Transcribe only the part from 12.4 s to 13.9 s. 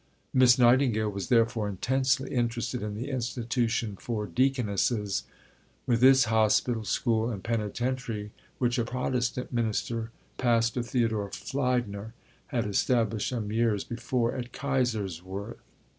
had established some years